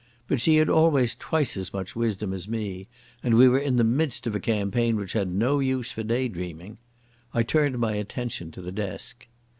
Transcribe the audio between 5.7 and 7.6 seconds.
for day dreaming. I